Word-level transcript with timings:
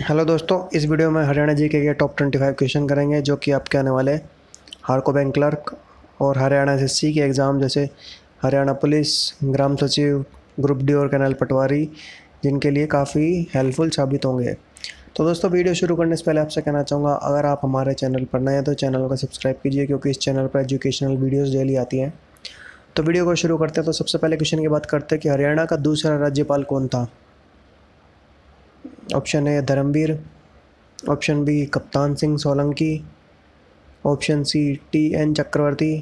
Hello 0.00 0.24
दोस्तों, 0.24 0.56
इस 0.74 0.84
video 0.88 1.10
में 1.10 1.22
हरियाणा 1.24 1.52
जी 1.52 1.66
के 1.68 1.92
टॉप 1.94 2.16
ट्वेंटी 2.16 2.38
फाइव 2.38 2.52
क्वेश्चन 2.58 2.86
करेंगे, 2.88 3.20
जो 3.22 3.34
कि 3.36 3.50
आपके 3.50 3.78
आने 3.78 3.90
वाले 3.90 4.12
हारको 4.82 5.12
बैंक 5.12 5.32
क्लर्क 5.34 5.74
और 6.20 6.38
हरियाणा 6.38 6.72
एस 6.74 7.00
के 7.04 7.20
एग्ज़ाम 7.20 7.60
जैसे 7.60 7.88
हरियाणा 8.42 8.72
पुलिस, 8.74 9.12
ग्राम 9.44 9.76
सचिव 9.76 10.24
ग्रुप 10.60 10.78
डी 10.78 10.92
और 10.92 11.08
कैनल 11.08 11.32
पटवारी, 11.32 11.84
जिनके 12.44 12.70
लिए 12.70 12.86
काफ़ी 12.86 13.26
हेल्पफुल 13.54 13.90
साबित 13.90 14.24
होंगे। 14.24 14.56
तो 15.16 15.24
दोस्तों, 15.24 15.50
वीडियो 15.50 15.74
शुरू 15.74 15.96
करने 15.96 16.16
से 16.16 16.24
पहले 16.26 16.40
आपसे 16.40 16.60
कहना 16.60 16.82
चाहूँगा, 16.82 17.12
अगर 17.12 17.46
आप 17.46 17.60
हमारे 17.64 17.94
चैनल 17.94 18.24
पर 18.24 18.40
नए 18.40 18.54
हैं 18.54 18.64
तो 18.64 18.74
चैनल 18.74 19.08
को 19.08 19.16
सब्सक्राइब 19.16 19.56
कीजिए, 19.62 19.86
क्योंकि 19.86 20.10
इस 20.10 20.18
चैनल 20.18 20.46
पर 20.46 20.60
एजुकेशनल 20.60 21.16
वीडियोज़ 21.16 21.56
डेली 21.56 21.76
आती 21.76 21.98
हैं। 21.98 22.12
तो 22.96 23.02
वीडियो 23.02 23.24
को 23.24 23.34
शुरू 23.36 23.58
करते 23.58 23.80
हैं 23.80 23.86
तो 23.86 23.92
सबसे 23.94 24.18
पहले 24.18 24.36
क्वेश्चन 24.36 24.60
की 24.60 24.68
बात 24.68 24.86
करते 24.86 25.14
हैं 25.14 25.20
कि 25.22 25.28
हरियाणा 25.28 25.64
का 25.64 25.76
दूसरा 25.78 26.16
राज्यपाल 26.18 26.62
कौन 26.64 26.88
था? 26.88 27.08
Option 29.14 29.46
A 29.48 29.60
Dharamvir, 29.62 30.18
option 31.08 31.44
B 31.44 31.64
Kaptan 31.66 32.14
Singh 32.14 32.36
Solanki, 32.38 33.04
option 34.06 34.42
C 34.42 34.74
T 34.92 35.04
N 35.14 35.34
Chakravarti, 35.34 35.94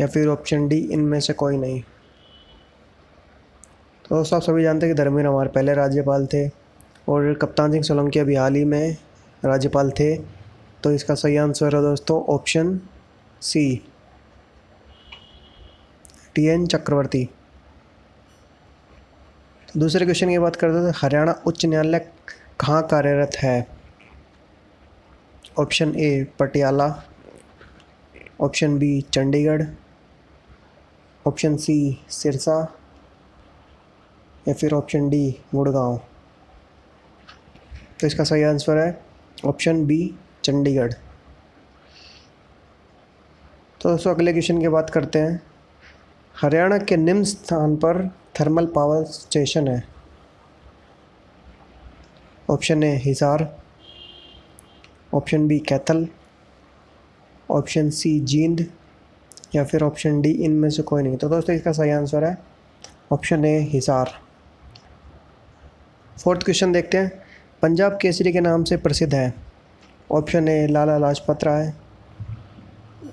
या 0.00 0.06
फिर 0.06 0.28
ऑप्शन 0.28 0.66
डी 0.68 0.78
इनमें 0.92 1.18
से 1.20 1.32
कोई 1.32 1.56
नहीं। 1.56 1.80
तो 4.04 4.16
दोस्तों, 4.16 4.36
आप 4.36 4.42
सभी 4.42 4.62
जानते 4.62 4.86
हैं 4.86 4.94
कि 4.94 5.02
धर्मवीर 5.02 5.26
हमारे 5.26 5.48
पहले 5.48 5.74
राज्यपाल 5.74 6.26
थे 6.26 6.46
और 7.08 7.32
कप्तान 7.34 7.72
सिंह 7.72 7.82
सोलंकी 7.82 8.18
अभी 8.18 8.34
हाल 8.34 8.54
ही 8.54 8.64
में 8.64 8.96
राज्यपाल 9.44 9.90
थे। 9.90 10.14
तो 10.82 10.92
इसका 10.92 11.14
सही 11.14 11.36
आंसर 11.36 11.76
है 11.76 11.82
दोस्तों, 11.82 12.22
option 12.24 12.80
C 13.42 13.82
T 16.34 16.46
N 16.46 16.66
Chakravarti. 16.66 17.28
दूसरे 19.76 20.04
क्वेश्चन 20.04 20.28
की 20.28 20.38
बात 20.38 20.56
करते 20.56 20.86
हैं, 20.86 20.92
हरियाणा 20.96 21.42
उच्च 21.46 21.66
न्यायालय 21.66 21.98
कहाँ 22.60 22.82
कार्यरत 22.86 23.30
है? 23.36 23.66
Option 25.58 25.94
A, 25.96 26.26
Patiala, 26.38 27.02
option 28.40 28.78
B, 28.78 29.00
Chandigarh, 29.00 29.64
option 31.26 31.56
C, 31.56 32.04
Sirsa, 32.08 32.78
या 34.48 34.54
फिर 34.54 34.72
ऑप्शन 34.72 35.08
डी, 35.08 35.40
गुड़गांव। 35.54 36.00
तो 38.00 38.06
इसका 38.06 38.24
सही 38.24 38.42
आंसर 38.42 38.78
है 38.78 39.02
ऑप्शन 39.44 39.86
बी, 39.86 40.14
चंडीगढ़। 40.44 40.92
तो 43.80 43.90
दोस्तों, 43.90 44.14
अगले 44.14 44.32
क्वेश्चन 44.32 44.60
की 44.60 44.68
बात 44.68 44.90
करते 44.90 45.18
हैं। 45.18 45.42
हरियाणा 46.40 46.78
के 46.78 46.96
निम्न 46.96 47.24
स्थान 47.24 47.76
पर 47.76 48.19
थर्मल 48.40 48.66
पावर 48.66 49.04
स्टेशन 49.04 49.68
है। 49.68 49.84
Option 52.50 52.82
A, 52.82 52.96
Hisar. 52.96 53.58
Option 55.14 55.48
B, 55.48 55.58
Kaithal. 55.58 56.08
Option 57.50 57.90
C, 57.90 58.20
Jind. 58.20 58.66
या 59.54 59.64
फिर 59.64 59.82
ऑप्शन 59.82 60.20
डी 60.20 60.30
इनमें 60.30 60.70
से 60.70 60.82
कोई 60.82 61.02
नहीं। 61.02 61.16
तो 61.16 61.28
दोस्तों, 61.28 61.56
इसका 61.56 61.72
सही 61.72 61.90
आंसर 61.90 62.24
है 62.24 62.38
option 63.12 63.44
A, 63.44 63.58
Hisar. 63.58 64.10
Fourth 66.24 66.42
question 66.42 66.72
देखते 66.72 66.98
हैं। 66.98 67.22
पंजाब 67.62 67.98
केसरी 68.02 68.32
के 68.32 68.40
नाम 68.40 68.64
से 68.64 68.76
प्रसिद्ध 68.76 69.14
है। 69.14 69.34
Option 70.12 70.48
A, 70.48 70.66
Lala 70.66 70.98
Lajpat 70.98 71.44
Rai. 71.44 71.72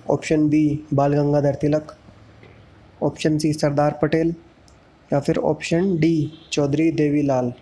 Option 0.10 0.50
B, 0.50 0.84
Bal 0.94 1.14
Gangadhar 1.14 1.56
Tilak. 1.56 1.98
Option 3.04 3.38
C, 3.38 3.54
Sardar 3.54 4.00
Patel. 4.02 4.36
या 5.14 5.20
फिर 5.20 5.38
ऑप्शन 5.38 5.96
डी 5.98 6.32
चौधरी 6.52 6.92
देवीलाल। 6.92 7.54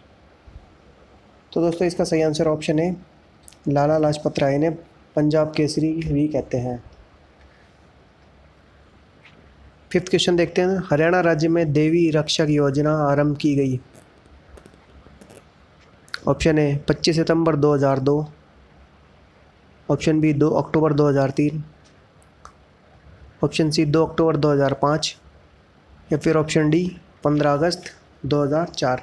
तो 1.52 1.62
दोस्तों, 1.62 1.88
इसका 1.88 2.04
सही 2.04 2.22
आंसर 2.22 2.48
ऑप्शन 2.48 2.80
है 2.80 2.96
लाला 3.68 3.98
लाजपत 3.98 4.40
राय 4.40 4.58
ने 4.58 4.70
पंजाब 5.16 5.54
केसरी 5.58 5.92
भी 6.04 6.28
कहते 6.28 6.58
हैं। 6.58 6.84
फिफ्थ 9.92 10.10
क्वेश्चन 10.10 10.36
देखते 10.36 10.62
हैं। 10.62 10.82
हरियाणा 10.92 11.20
राज्य 11.22 11.48
में 11.48 11.72
देवी 11.74 12.10
रक्षक 12.10 12.48
योजना 12.50 12.94
आरंभ 13.02 13.38
की 13.38 13.56
गई। 13.56 13.80
ऑप्शन 16.28 16.58
ए 16.60 16.80
25 16.88 17.16
सितंबर 17.16 17.56
2002 17.56 18.26
ऑप्शन 19.90 20.20
बी 20.20 20.34
2 20.34 20.52
अक्टूबर 20.54 20.94
2003 20.94 21.62
ऑप्शन 23.44 23.70
सी 23.70 23.86
2 23.86 24.06
अक्टूबर 24.08 24.38
2005 24.38 25.16
या 26.12 26.18
फिर 26.18 26.38
ऑप्शन 26.38 26.70
डी 26.70 26.82
15 27.26 27.54
अगस्त 27.54 27.84
2004 28.26 29.02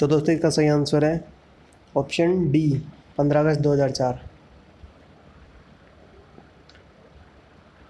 तो 0.00 0.06
दोस्तों, 0.06 0.34
इसका 0.34 0.50
सही 0.50 0.68
आंसर 0.68 1.04
है 1.04 1.28
ऑप्शन 1.96 2.50
डी 2.50 2.82
15 3.18 3.40
अगस्त 3.40 3.60
2004 3.60 4.20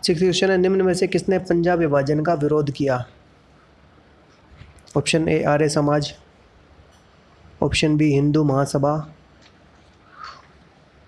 सिक्स 0.02 0.20
क्वेश्चन 0.20 0.50
है, 0.50 0.56
निम्न 0.58 0.82
में 0.82 0.94
से 0.94 1.06
किसने 1.06 1.38
पंजाब 1.38 1.78
विभाजन 1.78 2.22
का 2.22 2.34
विरोध 2.34 2.70
किया? 2.70 3.04
Option 4.96 5.28
A, 5.28 5.42
Arya 5.42 5.68
Samaj. 5.68 6.14
Option 7.62 7.96
B, 7.96 8.12
Hindu 8.12 8.44
Mahasabha. 8.44 9.14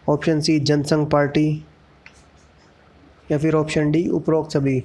Option 0.09 0.41
C, 0.41 0.59
Jansangh 0.61 1.11
party. 1.11 1.65
या 3.31 3.39
फिर 3.39 3.55
ऑप्शन 3.55 3.91
डी, 3.91 4.09
उपरोक्त 4.09 4.53
सभी। 4.53 4.85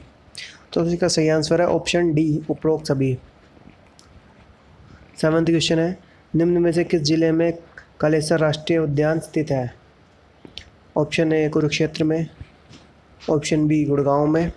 तो 0.76 0.86
इसका 0.86 1.08
सही 1.08 1.30
आंसर 1.30 1.62
है 1.62 1.68
ऑप्शन 1.68 2.14
डी 2.14 2.44
उपरोक्त 2.50 2.88
सभी। 2.88 3.18
सेवन्थ 5.22 5.48
क्वेश्चन 5.48 5.80
है, 5.80 5.98
निम्न 6.36 6.58
में 6.58 6.72
से 6.72 6.84
किस 6.84 7.02
ज़िले 7.02 7.32
में 7.32 7.54
कालेसर 8.00 8.40
राष्ट्रीय 8.40 8.80
उद्यान 8.80 9.20
स्थित 9.20 9.52
है? 9.52 9.74
ऑप्शन 10.98 11.34
ए 11.34 11.50
कुरुक्षेत्र 11.50 12.04
में। 12.04 12.28
ऑप्शन 13.30 13.68
बी 13.68 13.86
गुड़गांव 13.86 14.28
में। 14.28 14.52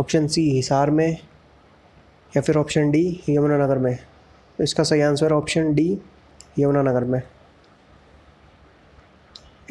ऑप्शन 0.00 0.26
सी 0.26 0.50
हिसार 0.50 0.90
में। 0.90 1.18
या 2.36 2.40
फिर 2.40 2.56
ऑप्शन 2.56 2.90
डी 2.90 3.22
यमुनानगर 3.28 3.78
में। 3.78 3.96
तो 4.58 4.64
इसका 4.64 4.82
सही 4.82 5.00
आंसर 5.00 5.32
है 5.32 5.38
ऑप्शन 5.38 5.74
डी 5.74 5.98
यमुनानगर 6.58 7.04
में। 7.04 7.22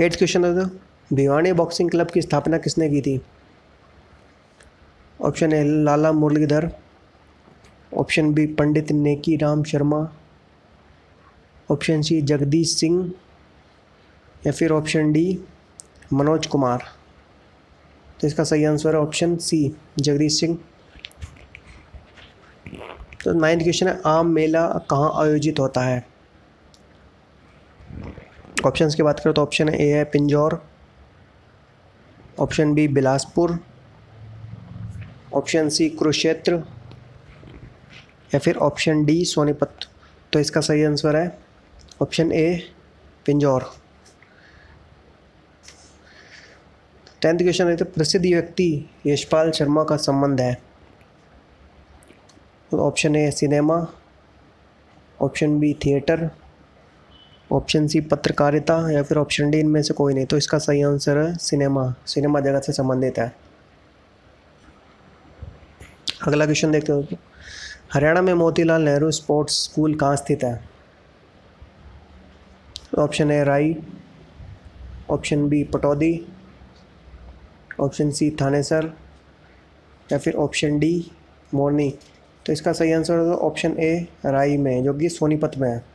एट्थ 0.02 0.18
क्वेश्चन 0.18 0.46
है 0.46 0.66
भिवानी 1.14 1.54
बॉक्सिंग 1.54 1.92
क्लब 1.92 2.08
की 2.08 2.22
स्थापना 2.22 2.58
किसने 2.58 2.90
की 2.90 3.02
थी? 3.02 3.22
Option 5.20 5.54
A 5.54 5.64
Lala 5.64 6.12
Muralidhar, 6.12 6.70
option 7.92 8.34
B 8.34 8.46
Pandit 8.56 8.92
Neki 8.92 9.36
Ram 9.38 9.64
Sharma, 9.64 10.00
option 11.70 12.02
C 12.02 12.22
Jagdish 12.22 12.76
Singh, 12.76 13.12
या 14.46 14.52
फिर 14.52 14.72
ऑप्शन 14.72 15.12
डी 15.12 15.40
मनोज 16.14 16.48
कुमार। 16.48 16.84
तो 18.22 18.28
इसका 18.28 18.44
सही 18.44 18.66
आंसर 18.66 18.96
है 18.96 19.02
ऑप्शन 19.02 19.36
सी 19.38 19.60
जगदीश 20.00 20.40
सिंह। 20.40 20.58
तो 23.24 23.34
नाइन्थ 23.34 23.64
क्वेश्चन 23.64 23.88
है, 23.88 24.00
आम 24.06 24.28
मेला 24.28 24.68
कहाँ 24.90 25.12
आयोजित 25.22 25.60
होता 25.60 25.82
है? 25.82 26.06
ऑप्शंस 28.66 28.96
की 28.96 29.04
बात 29.04 29.20
करें 29.20 29.34
तो 29.34 29.42
ऑप्शन 29.42 29.70
ए 29.70 29.88
है 29.88 30.04
Pinjore, 30.04 30.62
option 32.40 32.74
B 32.74 32.88
Bilaspur 32.90 33.58
option 35.36 35.70
C 35.70 35.90
Kurukshetra 35.90 36.56
या 38.34 38.40
फिर 38.40 38.58
ऑप्शन 38.58 39.04
डी 39.06 39.24
सोनीपत। 39.26 39.88
तो 40.34 40.40
इसका 40.40 40.62
सही 40.62 40.84
आंसर 40.84 41.16
है 41.16 41.38
option 42.02 42.32
A 42.32 42.62
Pinjore. 43.26 43.64
Tenth 47.22 47.38
question 47.38 47.68
है 47.68 47.76
तो 47.76 47.86
प्रसिद्ध 47.86 48.26
व्यक्ति 48.26 48.70
यशपाल 49.08 49.52
शर्मा 49.52 49.84
का 49.84 49.98
संबंध 49.98 50.42
है। 50.42 50.54
तो 52.72 52.80
option 52.80 53.16
A 53.16 53.30
cinema, 53.32 53.86
option 55.20 55.60
B 55.60 55.74
theatre, 55.86 56.30
option 57.50 57.88
C 57.88 58.02
पत्रकारिता 58.04 58.76
या 58.92 59.04
फिर 59.04 59.18
ऑप्शन 59.18 59.50
डी 59.52 59.60
इनमें 59.60 59.82
से 59.84 59.94
कोई 59.94 60.14
नहीं। 60.14 60.26
तो 60.26 60.38
इसका 60.38 60.58
सही 60.58 60.82
आंसर 60.84 61.18
है 61.18 61.34
सिनेमा 61.38 61.94
सिनेमा 62.06 62.40
जगत 62.40 62.64
से 62.64 62.74
संबंधित 62.74 63.20
है। 63.20 63.34
अगला 66.28 66.46
क्वेश्चन 66.46 66.72
देखते 66.72 66.92
हो 66.92 67.08
हरियाणा 67.94 68.22
में 68.22 68.34
मोतीलाल 68.34 68.82
नेहरू 68.82 69.12
स्पोर्ट्स 69.12 69.64
स्कूल 69.64 69.96
कहाँ 69.96 70.16
स्थित 70.16 70.44
है? 70.44 70.70
Option 73.00 73.32
A 73.32 73.44
Rai. 73.44 73.84
Option 75.10 75.50
B 75.50 75.64
Pataudi. 75.64 76.28
Option 77.80 78.12
C 78.12 78.38
Thanesar. 78.42 78.94
या 80.12 80.18
फिर 80.18 80.36
ऑप्शन 80.36 80.80
डी 80.80 81.12
मोरनी। 81.54 81.98
तो 82.46 82.54
इसका 82.54 82.74
सही 82.74 82.92
आंसर 82.92 83.18
होगा 83.18 83.34
ऑप्शन 83.34 83.78
ए 83.80 84.08
राई 84.26 84.58
में, 84.58 84.84
जो 84.84 84.94
कि 84.94 85.10
सोनीपत 85.10 85.52
में 85.58 85.70
है। 85.70 85.86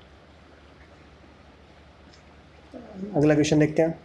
अगला 3.17 3.35
क्वेश्चन 3.35 3.59
देखते 3.59 3.83
हैं। 3.83 4.01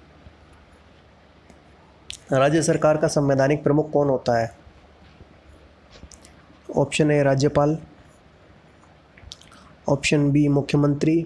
राज्य 2.31 2.61
सरकार 2.61 2.97
का 2.97 3.07
संवैधानिक 3.07 3.63
प्रमुख 3.63 3.91
कौन 3.91 4.09
होता 4.09 4.39
है? 4.41 4.64
ऑप्शन 6.75 7.11
ए 7.11 7.21
राज्यपाल, 7.23 7.77
ऑप्शन 9.89 10.29
बी 10.31 10.47
मुख्यमंत्री, 10.47 11.25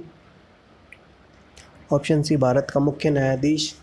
ऑप्शन 1.93 2.21
सी 2.21 2.37
भारत 2.37 2.67
का 2.73 2.79
मुख्य 2.79 3.09
न्यायाधीश, 3.09 3.73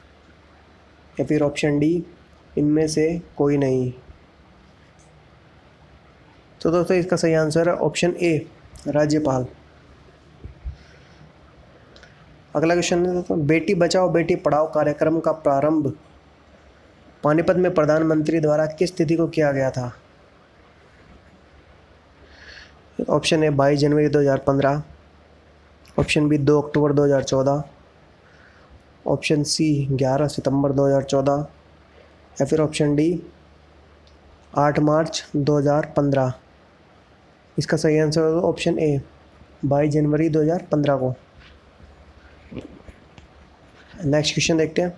या 1.20 1.26
फिर 1.26 1.42
ऑप्शन 1.42 1.78
डी 1.78 2.04
इनमें 2.58 2.86
से 2.88 3.08
कोई 3.36 3.56
नहीं। 3.56 3.92
तो 6.60 6.70
दोस्तों, 6.70 6.96
इसका 6.96 7.16
सही 7.16 7.34
आंसर 7.34 7.68
है 7.68 7.74
ऑप्शन 7.76 8.14
ए, 8.22 8.46
राज्यपाल। 8.88 9.46
अगला 12.54 12.74
क्वेश्चन 12.74 13.06
है 13.06 13.12
दोस्तों, 13.14 13.46
बेटी 13.46 13.74
बचाओ, 13.74 14.08
बेटी 14.08 14.34
पढ़ाओ 14.36 14.72
कार्यक्रम 14.72 15.20
का 15.20 15.32
प्रारंभ 15.32 15.94
पानीपत 17.24 17.56
में 17.56 17.74
प्रधानमंत्री 17.74 18.40
द्वारा 18.40 18.66
किस 18.68 18.96
तिथि 18.96 19.16
को 19.16 19.26
किया 19.28 19.52
गया 19.52 19.70
था? 19.70 19.92
ऑप्शन 22.98 23.42
ए 23.44 23.48
बाईस 23.50 23.78
जनवरी 23.80 24.08
2015 24.08 24.80
ऑप्शन 25.98 26.28
बी 26.28 26.38
दो 26.38 26.60
अक्टूबर 26.60 26.92
2014 26.92 27.60
ऑप्शन 29.06 29.42
सी 29.42 29.66
ग्यारह 29.92 30.28
सितंबर 30.28 30.72
2014 30.72 31.44
या 32.40 32.46
फिर 32.46 32.60
ऑप्शन 32.60 32.94
डी 32.96 33.22
आठ 34.58 34.78
मार्च 34.78 35.22
2015 35.36 36.32
इसका 37.58 37.76
सही 37.76 37.98
आंसर 37.98 38.22
होगा 38.22 38.46
ऑप्शन 38.48 38.78
ए 38.78 39.00
बाईस 39.64 39.92
जनवरी 39.92 40.28
2015 40.30 40.98
को। 40.98 41.14
नेक्स्ट 44.04 44.34
क्वेश्चन 44.34 44.56
देखते 44.56 44.82
हैं। 44.82 44.92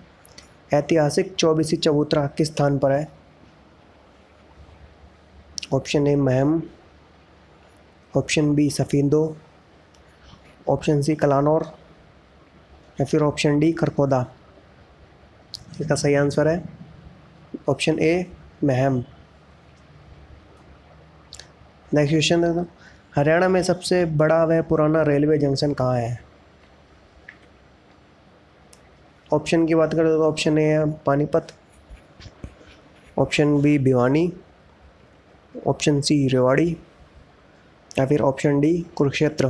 ऐतिहासिक 0.73 1.35
चौबीसी 1.35 1.77
चबूतरा 1.77 2.27
किस 2.27 2.47
स्थान 2.47 2.77
पर 2.77 2.91
है? 2.91 3.07
Option 5.73 6.07
A 6.07 6.15
Maham 6.15 6.61
option 8.17 8.53
B 8.55 8.69
Safidon 8.69 9.21
option 10.69 11.01
C 11.01 11.15
Kalanaur, 11.15 11.63
या 12.99 13.05
फिर 13.05 13.21
ऑप्शन 13.21 13.59
डी 13.59 13.71
करकोदा 13.73 14.25
इसका 15.81 15.95
सही 15.95 16.13
आंसर 16.15 16.47
है 16.47 16.63
option 17.69 17.99
A 17.99 18.25
Maham. 18.63 19.03
Next 21.93 22.11
question 22.11 22.43
है 22.45 22.65
हरियाणा 23.15 23.47
में 23.49 23.61
सबसे 23.63 24.03
बड़ा 24.17 24.43
व 24.45 24.61
पुराना 24.69 25.01
रेलवे 25.03 25.37
जंक्शन 25.37 25.73
कहाँ 25.73 25.97
है? 25.97 26.19
ऑप्शन 29.31 29.65
की 29.67 29.75
बात 29.75 29.93
करें 29.93 30.07
तो 30.07 30.27
ऑप्शन 30.27 30.57
ए 30.57 30.63
है 30.63 30.91
Panipat 31.05 31.53
option 33.17 33.61
B 33.61 33.77
Bhiwani 33.79 34.31
option 35.67 36.01
C 36.01 36.27
Rewari 36.27 36.75
या 37.97 38.05
फिर 38.05 38.21
ऑप्शन 38.21 38.59
डी 38.59 38.85
कुरुक्षेत्र। 38.95 39.49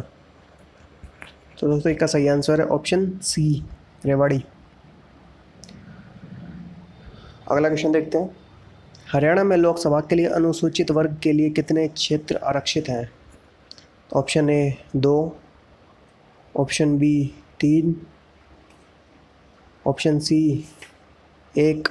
तो 1.59 1.67
दोस्तों, 1.67 1.91
इसका 1.91 2.05
सही 2.05 2.27
आंसर 2.27 2.61
है 2.61 2.67
ऑप्शन 2.67 3.19
सी 3.21 3.63
रेवाड़ी। 4.05 4.43
अगला 7.51 7.69
क्वेश्चन 7.69 7.91
देखते 7.91 8.17
हैं। 8.17 8.35
हरियाणा 9.11 9.43
में 9.43 9.57
लोकसभा 9.57 9.99
के 9.99 10.15
लिए 10.15 10.25
अनुसूचित 10.25 10.91
वर्ग 10.91 11.17
के 11.23 11.31
लिए 11.31 11.49
कितने 11.49 11.87
क्षेत्र 11.87 12.35
आरक्षित 12.35 12.89
हैं? 12.89 13.11
ऑप्शन 14.15 14.49
ए 14.49 14.77
दो। 14.95 15.37
ऑप्शन 16.57 16.97
बी 16.97 17.33
तीन। 17.59 17.95
ऑप्शन 19.87 20.19
सी 20.19 20.65
एक। 21.57 21.89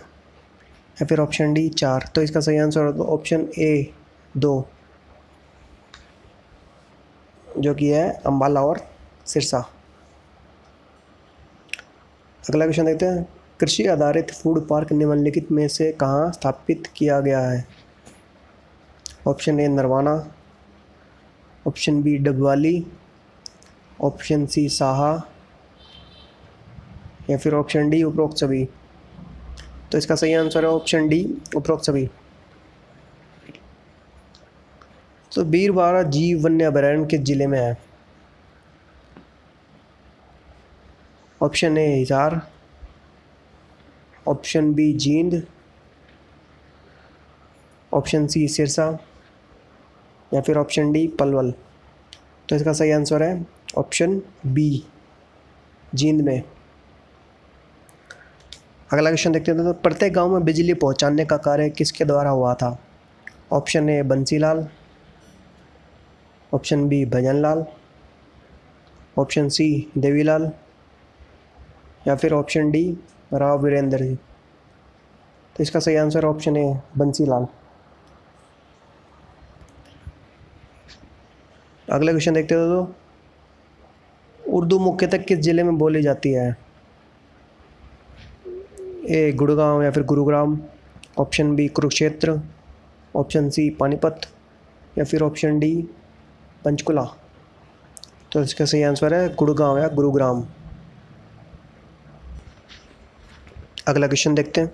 या 1.03 1.07
फिर 1.07 1.21
ऑप्शन 1.21 1.55
डी 1.55 1.69
चार। 1.69 2.11
तो 2.15 2.23
इसका 2.23 2.41
सही 2.41 2.59
आंसर 2.59 2.85
होगा 2.85 3.05
ऑप्शन 3.05 3.49
ए 3.59 3.93
दो। 4.37 4.69
जो 7.59 7.75
कि 7.75 7.89
है 7.89 8.11
अम्बाला 8.27 8.63
और 8.63 8.81
सिरसा। 9.27 9.59
अगला 12.51 12.65
क्वेश्चन 12.65 12.85
देखते 12.85 13.07
हैं। 13.07 13.29
कृषि 13.61 13.87
आधारित 13.87 14.31
फ़ूड 14.31 14.69
पार्क 14.69 14.93
निम्नलिखित 14.93 15.53
में 15.53 15.69
से 15.69 15.93
कहाँ 15.93 16.33
स्थापित 16.33 16.87
किया 16.97 17.21
गया 17.21 17.41
है? 17.41 17.67
Option 19.27 19.61
A 19.61 19.69
Narwana. 19.69 20.31
Option 21.67 22.03
B 22.03 22.17
Dabwali. 22.19 22.87
Option 24.01 24.47
C 24.47 24.69
Saha. 24.69 25.23
या 27.31 27.39
फिर 27.39 27.55
ऑप्शन 27.55 27.91
डी 27.91 28.03
उपरोक्त 28.03 28.37
सभी 28.37 28.65
तो 29.93 29.99
इसका 29.99 30.15
सही 30.15 30.35
आंसर 30.35 30.65
है 30.65 30.71
ऑप्शन 30.71 31.09
डी 31.09 31.43
उपरोक्त 31.57 31.85
सभी 31.85 32.11
तो 35.33 35.45
बीरवाड़ा 35.45 36.03
जीव 36.03 36.43
वन्य 36.45 36.65
अभ्यारण्य 36.65 37.07
किस 37.07 37.21
ज़िले 37.21 37.47
में 37.47 37.59
है? 37.59 37.77
Option 41.41 41.79
A, 41.79 41.87
Hisar. 41.95 42.41
Option 44.29 44.73
B, 44.75 44.93
Jind. 44.93 45.43
Option 47.93 48.27
C, 48.27 48.47
Sirsa. 48.49 48.87
या 50.33 50.41
फिर 50.41 50.57
ऑप्शन 50.57 50.93
डी, 50.93 51.07
पलवल। 51.09 51.53
तो 52.49 52.57
इसका 52.57 52.73
सही 52.73 52.91
आंसर 52.91 53.23
है 53.23 53.47
ऑप्शन 53.79 54.21
बी, 54.47 54.85
जींद 55.95 56.21
में। 56.21 56.43
अगला 58.93 59.11
क्वेश्चन 59.11 59.33
देखते 59.33 59.53
हैं 59.53 59.65
तो 59.65 59.73
प्रत्येक 59.73 60.13
गाँव 60.13 60.33
में 60.33 60.45
बिजली 60.45 60.75
पहुँचाने 60.75 61.25
का 61.25 61.37
कार्य 61.37 61.71
किसके 61.71 62.05
द्वारा 62.05 62.31
हुआ 62.31 62.55
था? 62.55 62.79
Option 63.53 63.89
A, 63.89 64.03
Bansilal. 64.03 64.69
Option 66.53 66.87
B 66.89 67.05
Bhajanlal, 67.07 67.65
option 69.19 69.49
C 69.49 69.67
Devilal, 69.99 70.51
या 72.07 72.15
फिर 72.17 72.33
ऑप्शन 72.33 72.71
डी 72.71 72.85
राव 73.33 73.65
वीरेंद्र 73.65 73.99
जी। 73.99 74.15
तो 74.15 75.63
इसका 75.63 75.81
सही 75.81 75.97
आंसर 75.97 76.25
ऑप्शन 76.25 76.57
ए 76.57 76.73
बंसीलाल। 76.99 77.47
अगला 81.89 82.13
क्वेश्चन 82.13 82.35
देखते 82.35 82.55
हो 82.55 82.67
तो 82.67 82.95
उर्दू 84.41 84.79
मुख्यतः 84.79 85.19
किस 85.19 85.39
ज़िले 85.39 85.63
में 85.63 85.77
बोली 85.79 86.03
जाती 86.03 86.33
है? 86.33 86.57
ए 89.09 89.33
गुड़गांव 89.33 89.83
या 89.83 89.91
फिर 89.91 90.03
Gurugram, 90.05 90.59
option 91.19 91.55
B 91.57 91.69
Kurukshetra, 91.69 92.41
option 93.15 93.49
C 93.51 93.69
Panipat, 93.71 94.21
या 94.99 95.05
फिर 95.05 95.23
ऑप्शन 95.23 95.59
डी 95.59 95.89
पंचकुला। 96.65 97.05
तो 98.33 98.43
इसका 98.43 98.65
सही 98.65 98.83
आंसर 98.83 99.15
है 99.15 99.29
गुड़गांव 99.35 99.79
या 99.79 99.89
गुरुग्राम। 99.91 100.43
अगला 103.89 104.07
क्वेश्चन 104.07 104.35
देखते 104.35 104.61
हैं। 104.61 104.73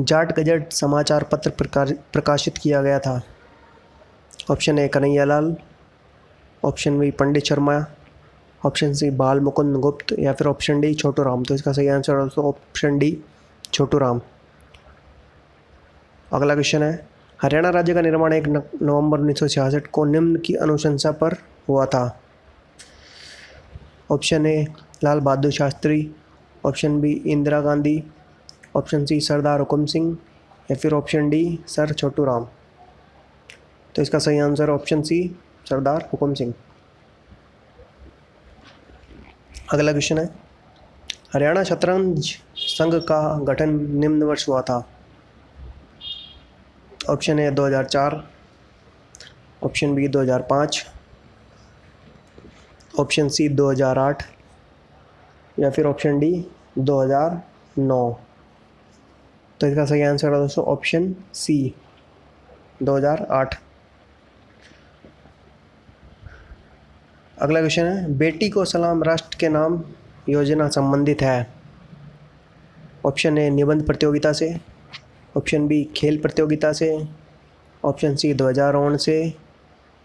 जाट 0.00 0.32
गजट 0.38 0.72
समाचार 0.72 1.24
पत्र 1.32 1.50
प्रकाशित 2.12 2.58
किया 2.58 2.82
गया 2.82 2.98
था। 2.98 3.20
Option 4.50 4.78
A 4.78 4.88
Kanhaiya 4.88 5.24
Lal 5.24 5.54
option 6.62 6.98
B 6.98 7.10
Pandit 7.10 7.44
Sharma, 7.44 7.84
option 8.62 8.92
C 8.94 9.10
Bal 9.12 9.40
Mukund 9.40 9.76
Gupt 9.80 10.12
या 10.18 10.32
फिर 10.32 10.46
ऑप्शन 10.46 10.80
डी 10.80 10.94
छोटू 10.94 11.22
राम 11.22 11.42
तो 11.44 11.54
इसका 11.54 11.72
सही 11.72 11.88
answer 11.88 12.28
option 12.38 12.98
D 12.98 13.16
Chhotu 13.72 13.98
Ram 13.98 14.20
अगला 16.28 16.54
क्वेश्चन 16.54 16.82
है 16.82 17.08
हरियाणा 17.42 17.70
राज्य 17.70 17.94
का 17.94 18.00
निर्माण 18.00 18.32
एक 18.32 18.48
नवंबर 18.82 19.18
उन्नीस 19.18 19.38
सौ 19.38 19.48
छियासठ 19.48 19.86
को 19.86 20.04
निम्न 20.04 20.36
की 20.36 20.54
अनुशंसा 20.54 21.12
पर 21.12 21.32
हुआ 21.68 21.86
था। 21.86 22.20
Option 24.10 24.46
A, 24.46 24.66
Lal 25.04 25.20
Bahadur 25.20 25.50
Shastri. 25.50 26.14
Option 26.66 27.00
B, 27.00 27.12
Indira 27.12 27.60
Gandhi. 27.60 28.04
Option 28.76 29.04
C, 29.04 29.20
Sardar 29.20 29.58
Hukam 29.58 29.86
Singh. 29.86 30.16
या 30.70 30.76
फिर 30.76 30.92
option 30.92 31.30
D, 31.30 31.58
sir 31.66 31.92
Chhotu 31.92 32.24
Ram. 32.24 32.46
तो 33.94 34.02
इसका 34.02 34.18
सही 34.18 34.38
answer 34.38 34.70
option 34.70 35.02
C, 35.02 35.38
Sardar 35.68 36.08
Hukam 36.12 36.34
Singh. 36.34 36.54
अगला 39.72 39.92
क्वेश्चन 39.92 40.18
है। 40.18 40.26
हरियाणा 41.34 41.62
शतरंज 41.62 42.36
संघ 42.56 42.94
का 42.94 43.38
गठन 43.38 43.98
निम्न 43.98 44.22
वर्ष 44.22 44.48
हुआ 44.48 44.62
था। 44.62 44.88
Option 47.10 47.38
A 47.38 47.50
2004 47.50 48.14
option 49.62 49.94
B 49.94 50.08
2005 50.08 50.78
option 53.00 53.28
C 53.28 53.48
2008 53.56 54.22
या 55.58 55.70
फिर 55.70 55.86
ऑप्शन 55.86 56.18
डी 56.18 56.30
2009 56.78 58.12
तो 59.60 59.66
इसका 59.66 59.84
सही 59.84 60.02
आंसर 60.02 60.32
है 60.32 60.40
दोस्तों 60.40 60.64
ऑप्शन 60.64 61.14
सी 61.34 61.74
2008 62.82 63.54
अगला 67.38 67.60
क्वेश्चन 67.60 67.84
है, 67.84 68.12
बेटी 68.14 68.48
को 68.50 68.64
सलाम 68.64 69.02
राष्ट्र 69.02 69.36
के 69.40 69.48
नाम 69.48 69.82
योजना 70.28 70.68
संबंधित 70.68 71.22
है। 71.22 71.46
ऑप्शन 73.06 73.38
ए 73.38 73.50
निबंध 73.50 73.86
प्रतियोगिता 73.86 74.32
से। 74.32 74.75
ऑप्शन 75.36 75.66
बी 75.68 75.84
खेल 75.96 76.18
प्रतियोगिता 76.18 76.72
से, 76.72 77.06
ऑप्शन 77.84 78.14
सी 78.16 78.34
ध्वजारोहण 78.34 78.96
से, 78.96 79.32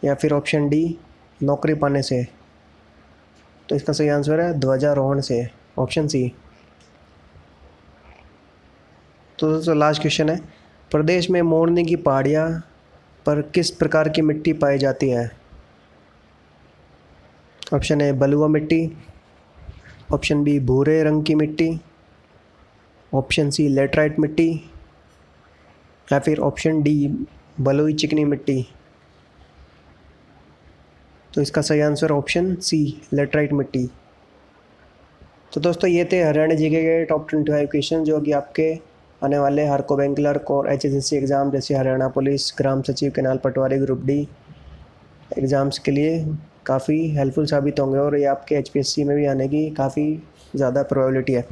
या 0.06 0.16
फिर 0.16 0.34
ऑप्शन 0.34 0.70
डी 0.70 0.98
नौकरी 1.44 1.74
पाने 1.74 2.02
से। 2.02 2.28
तो 3.70 3.76
इसका 3.76 3.94
सही 3.94 4.08
आंसर 4.08 4.40
है 4.40 4.54
ध्वजारोहण 4.54 5.22
से, 5.22 5.50
ऑप्शन 5.80 6.08
सी। 6.08 6.34
तो 9.40 9.52
दोस्तों, 9.52 9.78
लास्ट 9.78 10.02
क्वेश्चन 10.02 10.30
है, 10.30 10.38
प्रदेश 10.92 11.30
में 11.30 11.42
मोरनी 11.42 11.86
की 11.86 11.96
पहाड़ियाँ 11.96 12.50
पर 13.26 13.42
किस 13.42 13.72
प्रकार 13.72 14.10
की 14.10 14.22
मिट्टी 14.22 14.54
पाई 14.54 14.78
जाती 14.78 15.10
है? 15.10 15.32
ऑप्शन 17.74 18.02
ए 18.02 18.12
बलुआ 18.12 18.48
मिट्टी, 18.48 18.98
ऑप्शन 20.14 20.44
बी 20.44 20.60
भूरे 20.60 21.04
रंग 21.04 21.24
की 21.24 21.36
मिट्टी, 21.36 21.80
ऑप्शन 23.14 23.50
सी 23.50 23.68
लेटराइट 23.68 24.20
मिट्टी 24.20 24.71
या 26.12 26.20
फिर 26.20 26.40
ऑप्शन 26.42 26.82
डी 26.82 27.08
बलुई 27.60 27.94
चिकनी 27.94 28.24
मिट्टी? 28.26 28.66
तो 31.32 31.42
इसका 31.42 31.62
सही 31.62 31.80
आंसर 31.82 32.12
ऑप्शन 32.12 32.54
सी 32.62 33.02
लेटराइट 33.14 33.54
मिट्टी। 33.54 33.90
तो 35.54 35.62
दोस्तों, 35.62 35.90
ये 35.90 36.06
थे 36.12 36.22
हरियाणा 36.24 36.56
जी 36.56 36.70
के 36.70 37.04
टॉप 37.06 37.28
ट्वेंटी 37.30 37.52
फाइव 37.52 37.68
क्वेश्चन 37.68 38.04
जो 38.04 38.20
कि 38.22 38.32
आपके 38.32 38.74
आने 39.22 39.38
वाले 39.40 39.66
हर 39.66 39.82
को 39.82 39.96
बैंक 39.98 40.16
क्लर्क 40.16 40.52
और 40.52 40.72
H 40.72 40.86
H 40.86 40.94
S 40.94 41.10
C 41.10 41.16
exam 41.16 41.52
जैसे 41.52 41.76
हरियाणा 41.76 42.08
पुलिस 42.10 42.54
ग्राम 42.58 42.82
सचिव 42.82 43.12
canal 43.16 43.38
patwari 43.44 43.78
group 43.80 44.04
D 44.06 44.20
exams 45.38 45.80
के 45.80 45.92
लिए 45.92 46.26
काफ़ी 46.66 47.08
हेल्पफुल 47.16 47.46
साबित 47.46 47.80
होंगे 47.80 48.00
और 48.00 48.18
ये 48.18 48.26
आपके 48.26 48.56
एच 48.56 48.70
पी 48.70 48.80
एस 48.80 48.94
सी 48.96 49.04
में 49.04 49.16
भी 49.18 49.26
आने 49.26 49.48
की 49.48 49.70
काफ़ी 49.78 50.06
ज़्यादा 50.56 50.84
प्रोबेबिलिटी 50.84 51.34
है। 51.34 51.46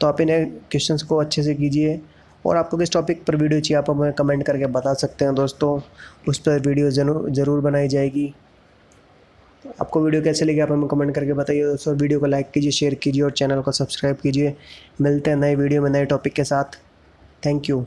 तो 0.00 0.06
आप 0.06 0.20
इन्हें 0.20 0.46
क्वेश्चंस 0.50 1.02
को 1.02 1.16
अच्छे 1.16 1.42
से 1.42 1.54
कीजिए। 1.54 2.00
और 2.46 2.56
आपको 2.56 2.76
किस 2.76 2.92
टॉपिक 2.92 3.24
पर 3.26 3.36
वीडियो 3.36 3.60
चाहिए, 3.60 3.78
आप 3.78 3.90
हमें 3.90 4.12
कमेंट 4.12 4.42
करके 4.46 4.66
बता 4.68 4.94
सकते 4.94 5.24
हैं 5.24 5.34
दोस्तों। 5.34 5.78
उस 6.28 6.38
पर 6.38 6.60
वीडियो 6.68 6.90
ज़रूर 6.90 7.60
बनाई 7.60 7.88
जाएगी। 7.88 8.32
आपको 9.80 10.00
वीडियो 10.00 10.22
कैसे 10.22 10.44
लगी, 10.44 10.60
आप 10.60 10.70
हमें 10.72 10.88
कमेंट 10.88 11.14
करके 11.14 11.32
बताइए 11.34 11.64
दोस्तों। 11.64 11.94
वीडियो 11.96 12.20
को 12.20 12.26
लाइक 12.26 12.50
कीजिए 12.50 12.70
शेयर 12.70 12.94
कीजिए 12.94 13.22
और 13.22 13.30
चैनल 13.32 13.60
को 13.60 13.72
सब्सक्राइब 13.72 14.16
कीजिए। 14.16 14.54
मिलते 15.00 15.30
हैं 15.30 15.36
नए 15.36 15.54
वीडियो 15.54 15.82
में, 15.82 15.90
नए 15.90 16.04
टॉपिक 16.06 16.32
के 16.32 16.44
साथ। 16.44 16.78
Thank 17.46 17.64
you. 17.64 17.84